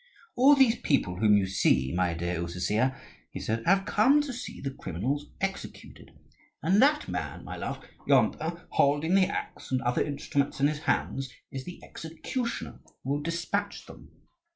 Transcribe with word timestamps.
"All 0.35 0.55
these 0.55 0.77
people 0.79 1.17
whom 1.19 1.37
you 1.37 1.45
see, 1.45 1.93
my 1.95 2.15
dear 2.15 2.41
Usisya," 2.41 2.99
he 3.29 3.39
said, 3.39 3.61
"have 3.67 3.85
come 3.85 4.19
to 4.23 4.33
see 4.33 4.59
the 4.59 4.71
criminals 4.73 5.27
executed; 5.39 6.09
and 6.63 6.81
that 6.81 7.07
man, 7.07 7.43
my 7.45 7.55
love, 7.55 7.85
yonder, 8.07 8.65
holding 8.71 9.13
the 9.13 9.27
axe 9.27 9.71
and 9.71 9.79
other 9.83 10.01
instruments 10.01 10.59
in 10.59 10.65
his 10.67 10.79
hands, 10.79 11.31
is 11.51 11.65
the 11.65 11.79
executioner, 11.83 12.79
who 13.03 13.11
will 13.11 13.21
despatch 13.21 13.85
them. 13.85 14.09